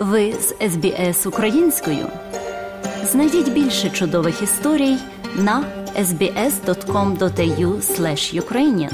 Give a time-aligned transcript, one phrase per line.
[0.00, 2.06] Ви з СБС українською.
[3.04, 4.96] Знайдіть більше чудових історій
[5.36, 5.64] на
[5.98, 7.80] sbs.com.au
[8.40, 8.92] ukrainian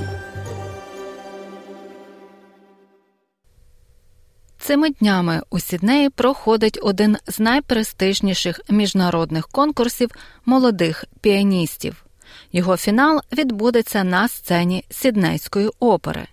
[4.58, 10.10] Цими днями у Сіднеї проходить один з найпрестижніших міжнародних конкурсів
[10.44, 12.04] молодих піаністів.
[12.52, 16.26] Його фінал відбудеться на сцені Сіднейської опери.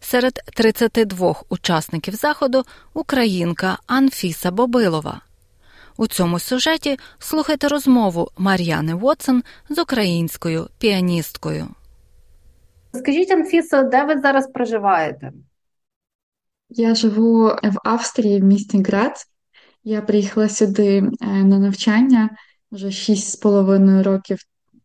[0.00, 2.62] Серед 32 учасників заходу
[2.94, 5.20] українка Анфіса Бобилова.
[5.96, 11.68] У цьому сюжеті слухайте розмову Мар'яни Вотсон з українською піаністкою.
[12.94, 15.32] Скажіть, Анфісо, де ви зараз проживаєте?
[16.68, 19.26] Я живу в Австрії в місті Грац.
[19.84, 22.30] Я приїхала сюди е, на навчання
[22.72, 24.38] вже шість з половиною років,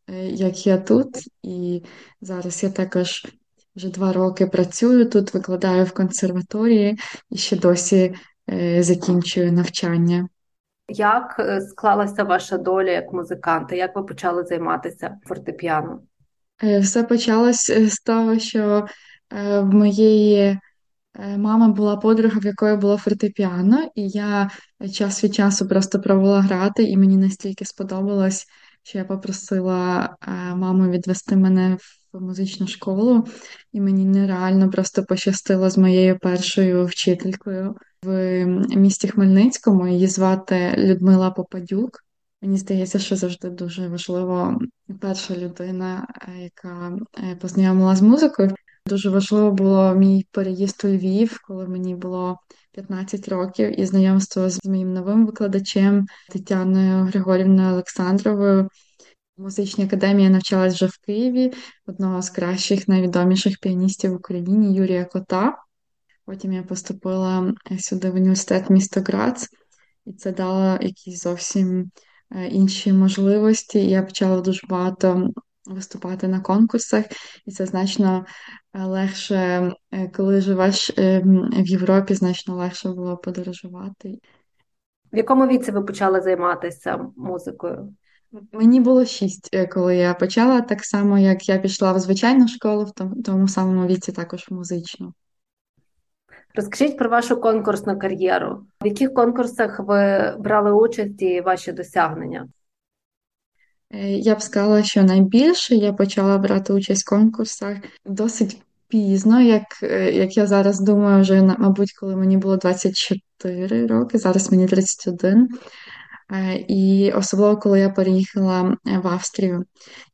[0.07, 1.07] е, як я тут,
[1.43, 1.83] і
[2.21, 3.25] зараз я також
[3.75, 8.15] вже два роки працюю тут, викладаю в консерваторії і ще досі
[8.49, 10.27] е, закінчую навчання.
[10.89, 13.75] Як склалася ваша доля як музиканта?
[13.75, 15.99] Як ви почали займатися фортепіано?
[16.81, 18.85] Все почалось з того, що
[19.61, 20.59] в моєї
[21.37, 24.49] мами була подруга, в якої було фортепіано, і я
[24.93, 28.45] час від часу просто пробувала грати, і мені настільки сподобалось,
[28.83, 30.09] що я попросила
[30.55, 33.27] маму відвести мене в музичну школу,
[33.73, 39.87] і мені нереально просто пощастило з моєю першою вчителькою в місті Хмельницькому.
[39.87, 41.99] Її звати Людмила Попадюк.
[42.41, 44.59] Мені здається, що завжди дуже важливо
[45.01, 46.07] перша людина,
[46.39, 46.97] яка
[47.41, 48.51] познайомила з музикою.
[48.87, 52.39] Дуже важливо було мій переїзд у Львів, коли мені було
[52.71, 58.69] 15 років, і знайомство з моїм новим викладачем Тетяною Григорівною Олександровою.
[59.37, 61.53] В музичній академії навчалась вже в Києві
[61.87, 65.57] одного з кращих найвідоміших піаністів в Україні Юрія Кота.
[66.25, 69.49] Потім я поступила сюди в університет місто Грац,
[70.05, 71.91] і це дало якісь зовсім
[72.49, 73.89] інші можливості.
[73.89, 75.29] Я почала дуже багато
[75.65, 77.05] виступати на конкурсах,
[77.45, 78.25] і це значно
[78.73, 79.71] легше,
[80.13, 84.19] коли живеш в Європі, значно легше було подорожувати.
[85.13, 87.93] В якому віці ви почали займатися музикою?
[88.51, 93.23] Мені було шість, коли я почала, так само, як я пішла в звичайну школу, в
[93.23, 95.13] тому самому віці також в музичну.
[96.55, 98.65] Розкажіть про вашу конкурсну кар'єру.
[98.81, 102.47] В яких конкурсах ви брали участь і ваші досягнення?
[104.07, 109.63] Я б сказала, що найбільше я почала брати участь в конкурсах досить пізно, як
[110.13, 115.49] як я зараз думаю, вже, мабуть, коли мені було 24 роки, зараз мені 31.
[116.67, 119.65] І особливо, коли я переїхала в Австрію.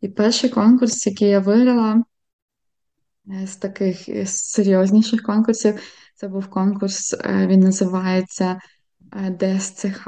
[0.01, 2.03] І перший конкурс, який я виграла
[3.45, 5.79] з таких серйозніших конкурсів,
[6.15, 8.59] це був конкурс, він називається
[9.39, 10.07] ДСЦХ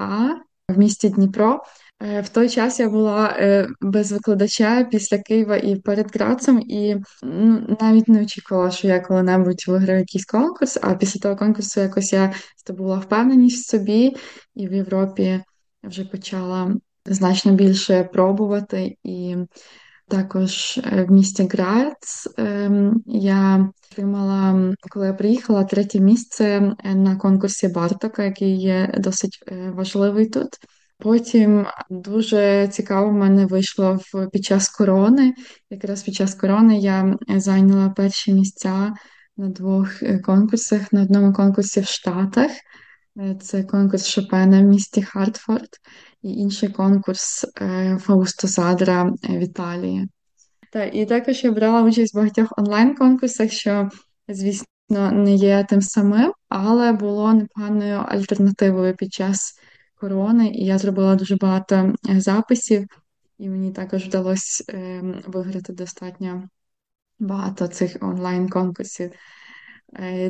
[0.70, 1.64] в місті Дніпро.
[2.00, 3.38] В той час я була
[3.82, 9.64] без викладача після Києва і перед Грацем, і ну, навіть не очікувала, що я коли-небудь
[9.68, 10.80] виграю якийсь конкурс.
[10.82, 14.16] А після того конкурсу якось я здобула впевненість в собі,
[14.56, 15.44] і в Європі
[15.84, 18.98] вже почала значно більше пробувати.
[19.04, 19.36] І
[20.08, 22.28] також в місті Грац
[23.06, 30.50] я отримала, коли я приїхала, третє місце на конкурсі Бартока, який є досить важливий тут.
[30.98, 35.34] Потім дуже цікаво в мене вийшло в під час корони.
[35.70, 38.94] Якраз під час корони я зайняла перші місця
[39.38, 39.90] на двох
[40.24, 40.94] конкурсах.
[40.94, 42.52] На одному конкурсі в Штатах.
[43.42, 45.70] Це конкурс Шопена в місті Хартфорд,
[46.22, 47.46] і інший конкурс
[48.00, 50.10] Фаусто Задра в Італії.
[50.72, 53.90] Та, і також я брала участь в багатьох онлайн-конкурсах, що,
[54.28, 59.60] звісно, не є тим самим, але було непоганою альтернативою під час
[59.96, 62.88] корони, і я зробила дуже багато записів,
[63.38, 64.64] і мені також вдалося
[65.28, 66.50] виграти достатньо
[67.20, 69.12] багато цих онлайн-конкурсів.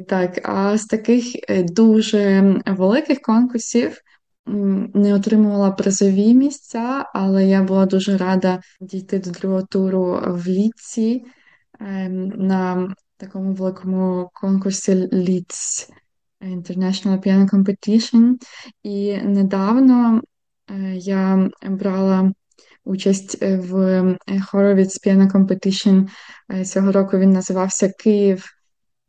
[0.07, 3.97] Так, а з таких дуже великих конкурсів
[4.93, 11.23] не отримувала призові місця, але я була дуже рада дійти до другого туру в Ліці
[12.35, 15.89] на такому великому конкурсі Leeds
[16.41, 18.33] International Piano Competition.
[18.83, 20.21] І недавно
[20.93, 22.31] я брала
[22.83, 23.73] участь в
[24.53, 26.07] Horowitz Piano Competition.
[26.65, 28.45] Цього року він називався Київ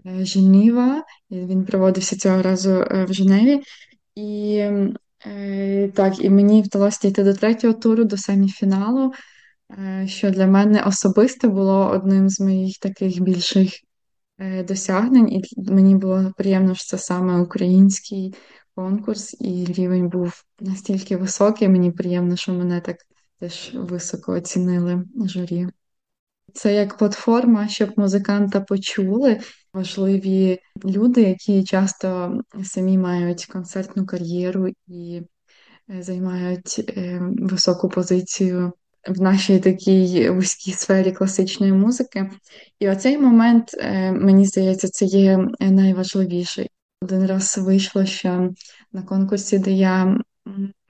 [0.05, 3.61] Женіва, він проводився цього разу в Женеві.
[4.15, 4.63] І
[5.95, 9.13] так, і мені вдалося дійти до третього туру, до семіфіналу,
[10.07, 13.71] що для мене особисто було одним з моїх таких більших
[14.69, 18.35] досягнень, і мені було приємно, що це саме український
[18.75, 21.69] конкурс, і рівень був настільки високий.
[21.69, 22.97] Мені приємно, що мене так
[23.41, 25.69] теж високо оцінили журі.
[26.55, 29.41] Це як платформа, щоб музиканта почули
[29.75, 35.23] важливі люди, які часто самі мають концертну кар'єру і
[35.91, 38.73] е, займають е, високу позицію
[39.09, 42.31] в нашій такій вузькій сфері класичної музики.
[42.79, 46.71] І оцей момент, е, мені здається, це є найважливіший.
[47.03, 48.51] Один раз вийшло, що
[48.93, 50.19] на конкурсі, де я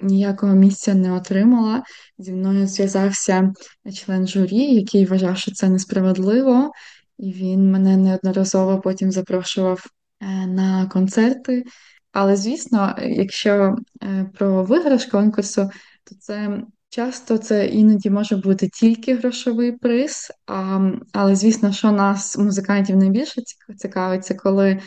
[0.00, 1.82] ніякого місця не отримала,
[2.18, 3.52] зі мною зв'язався
[3.94, 6.70] член журі, який вважав, що це несправедливо,
[7.18, 9.86] і він мене неодноразово потім запрошував
[10.20, 11.64] е, на концерти.
[12.12, 15.70] Але, звісно, якщо е, про виграш конкурсу,
[16.04, 22.38] то це часто це іноді може бути тільки грошовий приз, а, але звісно, що нас,
[22.38, 23.42] музикантів, найбільше
[23.76, 24.80] цікавить, це коли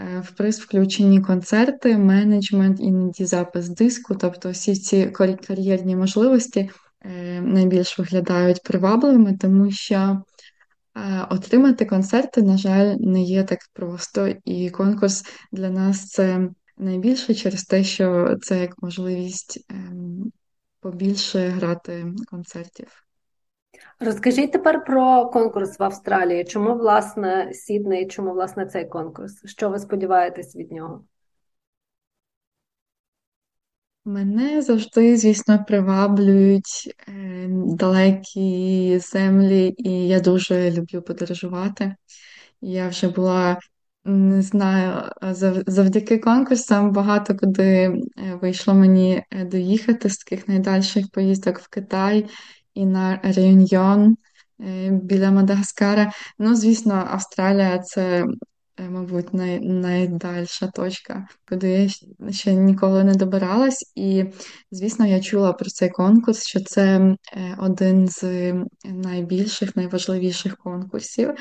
[0.00, 5.06] Е, в приз включені концерти, менеджмент, іноді запис диску, тобто всі ці
[5.46, 6.70] кар'єрні можливості
[7.42, 10.22] найбільш виглядають привабливими, тому що
[11.30, 16.48] отримати концерти, на жаль, не є так просто, і конкурс для нас це
[16.78, 20.32] найбільше через те, що це як можливість ем,
[20.80, 23.04] побільше грати концертів.
[24.00, 26.44] Розкажіть тепер про конкурс в Австралії.
[26.44, 29.32] Чому власне Сідней, чому власне цей конкурс?
[29.44, 31.04] Що ви сподіваєтесь від нього?
[34.04, 37.12] Мене завжди, звісно, приваблюють е,
[37.48, 41.94] далекі землі, і я дуже люблю подорожувати.
[42.60, 43.58] Я вже була,
[44.04, 45.12] не знаю,
[45.66, 48.02] завдяки конкурсам багато куди е,
[48.42, 52.26] вийшло мені е, доїхати з таких найдальших поїздок в Китай
[52.74, 54.16] і на Реюньйон
[54.60, 56.12] е, біля Мадагаскара.
[56.38, 58.26] Ну, звісно, Австралія це,
[58.80, 61.88] е, мабуть, най, найдальша точка, куди я
[62.32, 63.92] ще ніколи не добиралась.
[63.94, 64.24] І,
[64.70, 67.16] звісно, я чула про цей конкурс, що це е,
[67.58, 68.52] один з
[68.84, 71.34] найбільших, найважливіших конкурсів.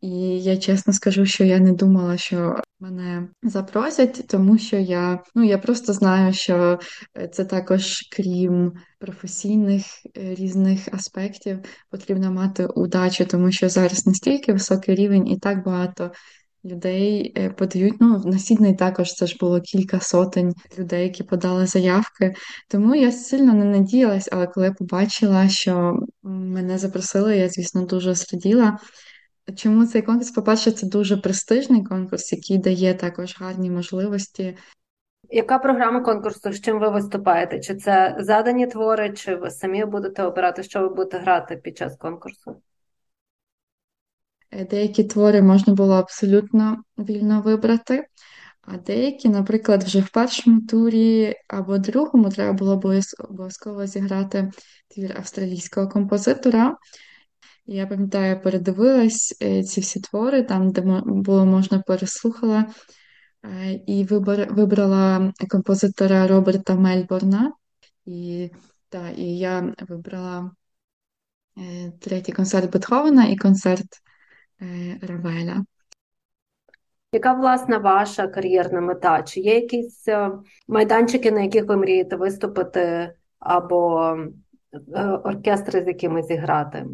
[0.00, 0.10] І
[0.42, 5.58] я чесно скажу, що я не думала, що мене запросять, тому що я ну я
[5.58, 6.78] просто знаю, що
[7.18, 11.58] е, це також, крім професійних різних аспектів,
[11.90, 16.12] потрібно мати удачу, тому що зараз настільки високий рівень, і так багато
[16.64, 17.94] людей е, подають.
[18.00, 22.34] Ну на Сідней також це ж було кілька сотень людей, які подали заявки.
[22.68, 28.78] Тому я сильно не надіялась, але коли побачила, що мене запросили, я звісно дуже зраділа.
[29.56, 30.30] Чому цей конкурс?
[30.30, 34.56] По-перше, це дуже престижний конкурс, який дає також гарні можливості.
[35.30, 36.52] Яка програма конкурсу?
[36.52, 37.60] З чим ви виступаєте?
[37.60, 41.96] Чи це задані твори, чи ви самі будете обирати, що ви будете грати під час
[41.96, 42.62] конкурсу?
[44.50, 48.06] Е, деякі твори можна було абсолютно вільно вибрати,
[48.62, 52.80] а деякі, наприклад, вже в першому турі або другому треба було
[53.28, 54.50] обов'язково зіграти
[54.88, 56.76] твір австралійського композитора.
[57.66, 62.66] Я пам'ятаю, передивилась е, ці всі твори, там, де було можна переслухала,
[63.44, 64.04] е, і
[64.50, 67.52] вибрала композитора Роберта Мельборна.
[68.06, 68.50] І
[68.88, 70.50] та, і я вибрала
[72.00, 73.86] третій концерт Бетховена і концерт
[75.02, 75.64] Равеля.
[77.12, 79.22] Яка власна ваша кар'єрна мета?
[79.22, 80.08] Чи є якісь
[80.68, 84.16] майданчики, на яких ви мрієте виступити, або
[85.24, 86.86] оркестри, з якими зіграти?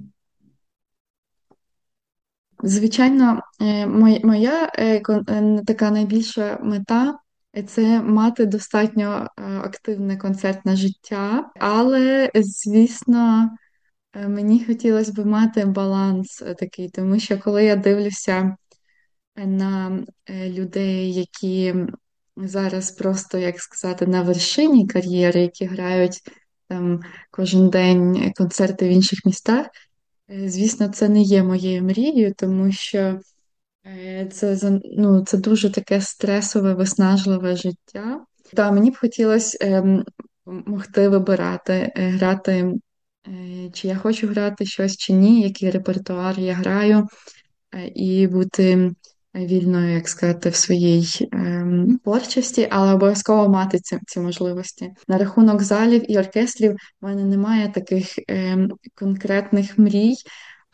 [2.63, 3.87] Звичайно, е,
[4.25, 7.19] моя е, е, така найбільша мета
[7.67, 9.29] це мати достатньо
[9.65, 13.51] активне концертне життя, але, звісно,
[14.15, 18.57] мені хотілося б мати баланс такий, тому що коли я дивлюся
[19.37, 21.75] на людей, які
[22.37, 26.21] зараз просто, як сказати, на вершині кар'єри, які грають
[26.69, 29.67] там кожен день концерти в інших містах.
[30.31, 33.21] Е, звісно, це не є моєю мрією, тому що
[33.87, 38.25] е, це ну, це дуже таке стресове, виснажливе життя.
[38.55, 40.05] Та мені б хотілося ем,
[40.47, 42.73] могти вибирати, е, грати,
[43.73, 47.07] чи я хочу грати щось чи ні, який репертуар я граю,
[47.95, 48.91] і бути
[49.35, 54.91] вільною, як сказати, в своїй ем, творчості, але обов'язково мати ці, ці можливості.
[55.09, 60.15] На рахунок залів і оркестрів в мене немає таких ем, конкретних мрій,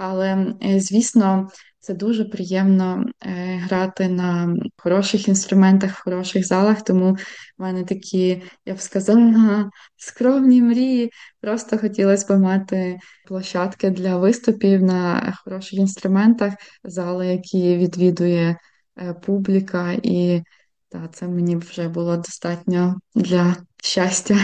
[0.00, 7.12] але, е, звісно, це дуже приємно е, грати на хороших інструментах, в хороших залах, тому
[7.12, 11.10] в мене такі, я б сказала, скромні мрії.
[11.40, 16.54] Просто хотілося б мати площадки для виступів на хороших інструментах,
[16.84, 18.56] зали, які відвідує
[18.98, 20.42] е, публіка, і
[20.88, 24.36] та це мені вже було достатньо для щастя.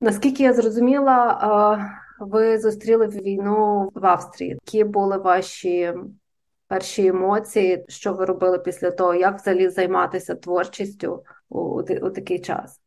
[0.00, 1.38] Наскільки я зрозуміла,
[2.20, 4.50] ви зустріли війну в Австрії.
[4.50, 5.94] Які були ваші
[6.66, 12.80] перші емоції, що ви робили після того, як взагалі займатися творчістю у, у такий час?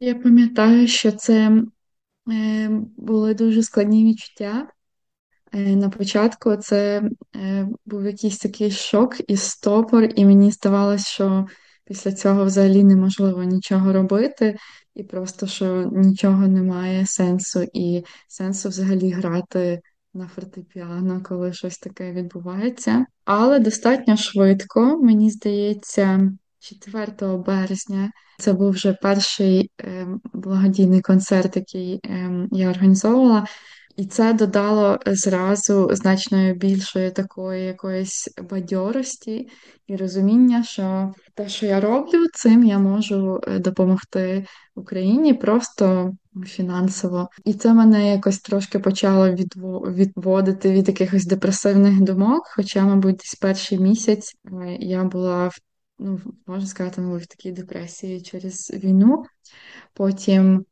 [0.00, 1.62] Я пам'ятаю, що це
[2.32, 4.68] е, були дуже складні відчуття.
[5.52, 7.02] Е, на початку це
[7.36, 11.46] е, був якийсь такий шок і стопор, і мені здавалося, що
[11.84, 14.56] після цього взагалі неможливо нічого робити,
[14.94, 19.80] і просто що нічого немає сенсу, і сенсу взагалі грати
[20.14, 23.06] на фортепіано, коли щось таке відбувається.
[23.24, 32.00] Але достатньо швидко, мені здається, 4 березня це був вже перший е, благодійний концерт, який
[32.04, 33.46] е, я організовувала.
[33.96, 39.48] І це додало зразу значно більшої такої якоїсь бадьорості
[39.86, 46.12] і розуміння, що те, що я роблю, цим я можу е, допомогти Україні просто
[46.46, 47.28] фінансово.
[47.44, 52.42] І це мене якось трошки почало відводити від якихось депресивних думок.
[52.56, 55.58] Хоча, мабуть, десь перший місяць е, я була в
[55.98, 59.24] ну, можна сказати, в такій депресії через війну.
[59.92, 60.64] Потім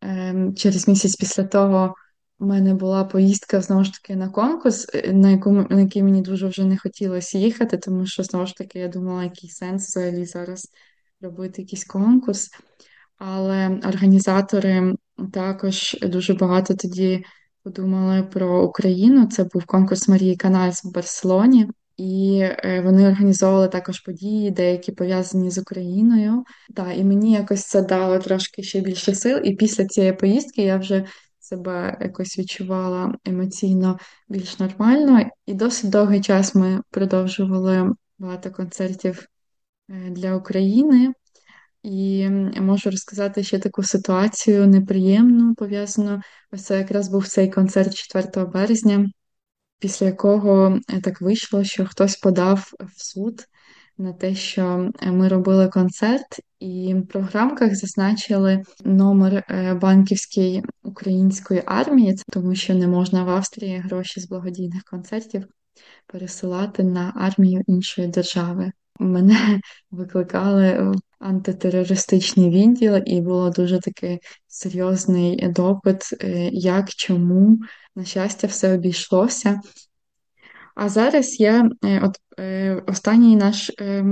[0.00, 1.94] ем, через місяць після того.
[2.38, 6.22] У мене була поїздка знову ж таки на конкурс, е, на якому на який мені
[6.22, 10.24] дуже вже не хотілося їхати, тому що знову ж таки я думала, який сенс взагалі
[10.24, 10.68] зараз
[11.20, 12.50] робити якийсь конкурс.
[13.18, 14.94] Але організатори
[15.32, 17.24] також дуже багато тоді
[17.62, 19.26] подумали про Україну.
[19.26, 25.50] Це був конкурс Марії Канальс в Барселоні, і е, вони організовували також події, деякі пов'язані
[25.50, 26.44] з Україною.
[26.74, 29.40] Та і мені якось це дало трошки ще більше сил.
[29.44, 31.04] І після цієї поїздки я вже
[31.46, 33.98] себе якось відчувала емоційно
[34.28, 35.30] більш нормально.
[35.46, 39.26] І досить довгий час ми продовжували багато концертів
[39.90, 41.12] е, для України.
[41.82, 42.28] І
[42.60, 46.20] можу розказати ще таку ситуацію неприємну, пов'язану.
[46.52, 49.10] Ось це якраз був цей концерт 4 березня,
[49.78, 53.46] після якого е, так вийшло, що хтось подав в суд
[53.98, 61.62] на те, що е, ми робили концерт, і в програмках зазначили номер е, банківської української
[61.66, 65.46] армії, тому що не можна в Австрії гроші з благодійних концертів
[66.06, 68.72] пересилати на армію іншої держави.
[68.98, 69.60] Мене
[69.90, 77.58] викликали в антитерористичний відділ, і було дуже такий серйозний допит, е, як чому.
[77.96, 79.60] На щастя, все обійшлося.
[80.76, 84.04] А зараз я е, от е, останній наш е,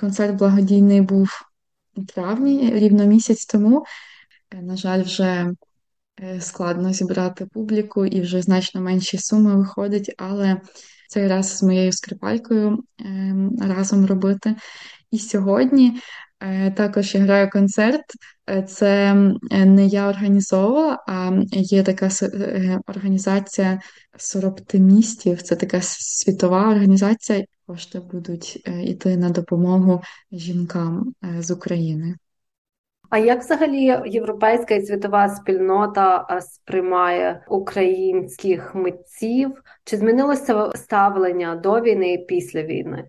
[0.00, 1.28] концерт благодійний був
[1.96, 3.84] у травні, рівно місяць тому.
[4.62, 5.50] На жаль, вже
[6.40, 10.60] складно зібрати публіку і вже значно менші суми виходить, але
[11.08, 12.84] цей раз з моєю скрипалькою
[13.60, 14.54] разом робити.
[15.10, 16.00] І сьогодні
[16.40, 18.04] Е, також я граю концерт.
[18.50, 19.14] Е, це
[19.50, 23.80] не я організовувала, а є така е, організація
[24.18, 25.42] сороптимістів.
[25.42, 27.44] Це така світова організація.
[27.66, 32.14] Кошти будуть йти на допомогу жінкам з України.
[33.10, 39.62] А як взагалі європейська і світова спільнота сприймає українських митців?
[39.84, 43.08] Чи змінилося ставлення до війни і після війни?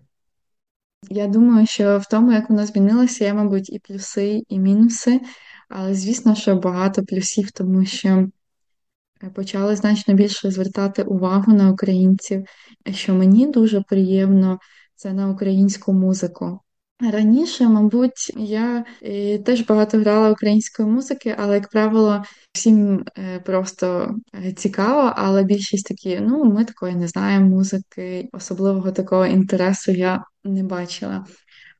[1.10, 5.20] Я думаю, що в тому, як воно змінилося, є, мабуть, і плюси, і мінуси.
[5.68, 8.08] Але звісно, що багато плюсів, тому що
[9.22, 12.44] е, почали значно більше звертати увагу на українців,
[12.90, 14.58] що мені дуже приємно
[14.94, 16.60] це на українську музику.
[17.10, 24.14] Раніше, мабуть, я е, теж багато грала української музики, але, як правило, всім е, просто
[24.56, 30.62] цікаво, але більшість такі, ну, ми такої не знаємо музики, особливого такого інтересу я не
[30.62, 31.26] бачила.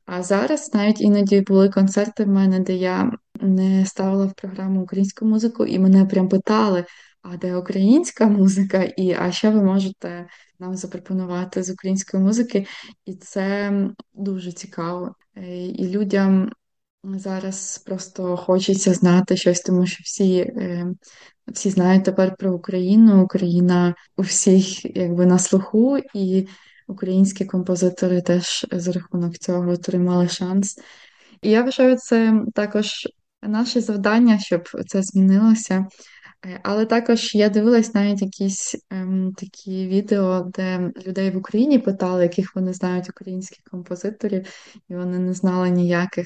[0.05, 3.11] А зараз навіть іноді були концерти в мене, де я
[3.41, 6.85] не ставила в програму українську музику, і мене прям питали:
[7.21, 10.27] а де українська музика, і а що ви можете
[10.63, 12.65] нам запропонувати з української музики?
[13.05, 13.73] І це
[14.13, 15.15] дуже цікаво.
[15.37, 16.51] Е, і людям
[17.03, 20.39] зараз просто хочеться знати щось, тому що всі.
[20.39, 20.93] Е,
[21.47, 23.23] всі знають тепер про Україну.
[23.23, 26.47] Україна у всіх якби на слуху, і
[26.87, 30.79] українські композитори теж за рахунок цього отримали шанс.
[31.41, 33.07] І я вважаю, це також
[33.41, 35.87] наше завдання, щоб це змінилося.
[36.45, 42.23] Е, але також я дивилась навіть якісь ем, такі відео, де людей в Україні питали,
[42.23, 44.47] яких вони знають українських композиторів,
[44.89, 46.25] і вони не знали ніяких.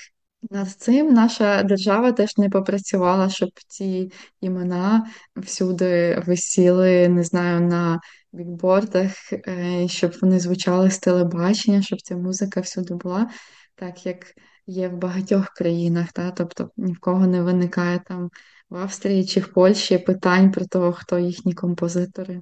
[0.52, 8.00] Над цим наша держава теж не попрацювала, щоб ці імена всюди висіли, не знаю, на
[8.34, 13.30] бікбордах, е, щоб вони звучали з телебачення, щоб ця музика всюди була,
[13.76, 14.26] так як
[14.68, 16.12] є в багатьох країнах.
[16.12, 16.32] Та?
[16.32, 18.30] Тобто ні в кого не виникає там
[18.70, 22.42] в Австрії чи в Польщі питань про того, хто їхні композитори.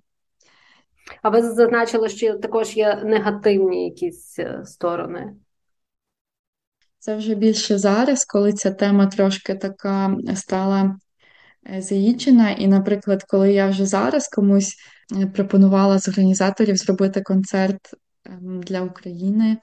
[1.22, 5.34] А ви зазначили, що також є негативні якісь е, сторони?
[7.00, 10.98] Це вже більше зараз, коли ця тема трошки така стала
[11.70, 12.52] е, заїджена.
[12.52, 14.76] І, наприклад, коли я вже зараз комусь
[15.22, 17.94] е, пропонувала з організаторів зробити концерт
[18.26, 19.58] ем, для України,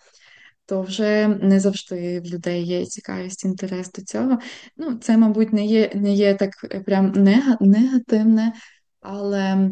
[0.73, 4.39] то вже не завжди в людей є цікавість, інтерес до цього.
[4.77, 6.51] Ну, це, мабуть, не є не є так
[6.87, 7.13] прям
[7.61, 8.53] негативне,
[9.01, 9.71] але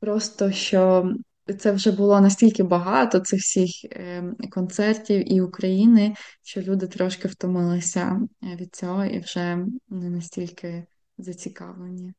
[0.00, 1.12] просто що
[1.58, 8.20] це вже було настільки багато цих всіх ем, концертів і України, що люди трошки втомилися
[8.42, 10.84] е, від цього і вже не настільки
[11.18, 12.12] зацікавлені.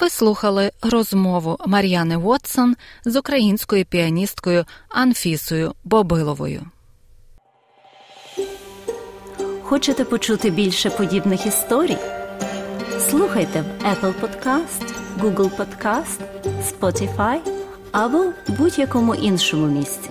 [0.00, 6.66] Ви слухали розмову Мар'яни Вотсон з українською піаністкою Анфісою Бобиловою.
[9.62, 11.98] Хочете почути більше подібних історій?
[13.10, 16.20] Слухайте в Apple Podcast, Google Podcast,
[16.70, 17.38] Spotify
[17.92, 20.10] або будь-якому іншому місці.